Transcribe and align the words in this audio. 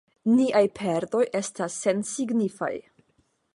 Niaj 0.37 0.61
perdoj 0.79 1.21
estas 1.41 1.77
sensignifaj. 1.83 2.73